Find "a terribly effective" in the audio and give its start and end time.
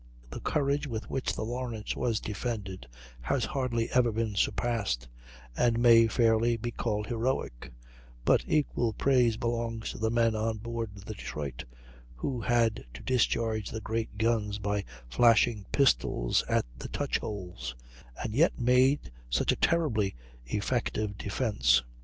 19.51-21.15